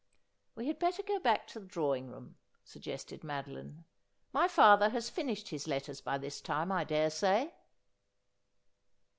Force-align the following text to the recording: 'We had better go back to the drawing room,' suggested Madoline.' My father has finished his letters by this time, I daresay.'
'We 0.55 0.65
had 0.65 0.79
better 0.79 1.03
go 1.03 1.19
back 1.19 1.45
to 1.49 1.59
the 1.59 1.67
drawing 1.67 2.07
room,' 2.09 2.35
suggested 2.65 3.23
Madoline.' 3.23 3.83
My 4.33 4.47
father 4.47 4.89
has 4.89 5.11
finished 5.11 5.49
his 5.49 5.67
letters 5.67 6.01
by 6.01 6.17
this 6.17 6.41
time, 6.41 6.71
I 6.71 6.83
daresay.' 6.83 7.51